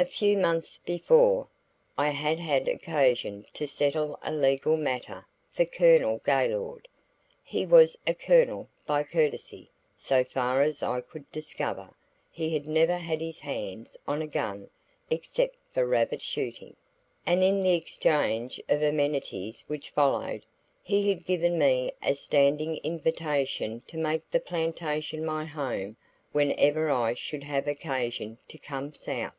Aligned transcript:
A 0.00 0.04
few 0.04 0.36
months 0.38 0.78
before, 0.86 1.48
I 1.98 2.10
had 2.10 2.38
had 2.38 2.68
occasion 2.68 3.44
to 3.54 3.66
settle 3.66 4.16
a 4.22 4.30
little 4.30 4.74
legal 4.74 4.76
matter 4.76 5.26
for 5.50 5.64
Colonel 5.64 6.20
Gaylord 6.24 6.86
(he 7.42 7.66
was 7.66 7.96
a 8.06 8.14
colonel 8.14 8.68
by 8.86 9.02
courtesy; 9.02 9.72
so 9.96 10.22
far 10.22 10.62
as 10.62 10.84
I 10.84 11.00
could 11.00 11.28
discover 11.32 11.90
he 12.30 12.54
had 12.54 12.64
never 12.64 12.96
had 12.96 13.20
his 13.20 13.40
hands 13.40 13.96
on 14.06 14.22
a 14.22 14.28
gun 14.28 14.70
except 15.10 15.56
for 15.68 15.84
rabbit 15.84 16.22
shooting) 16.22 16.76
and 17.26 17.42
in 17.42 17.60
the 17.60 17.74
exchange 17.74 18.60
of 18.68 18.80
amenities 18.80 19.64
which 19.66 19.90
followed, 19.90 20.46
he 20.80 21.08
had 21.08 21.26
given 21.26 21.58
me 21.58 21.90
a 22.04 22.14
standing 22.14 22.76
invitation 22.84 23.82
to 23.88 23.98
make 23.98 24.30
the 24.30 24.38
plantation 24.38 25.24
my 25.26 25.44
home 25.44 25.96
whenever 26.30 26.88
I 26.88 27.14
should 27.14 27.42
have 27.42 27.66
occasion 27.66 28.38
to 28.46 28.58
come 28.58 28.94
South. 28.94 29.32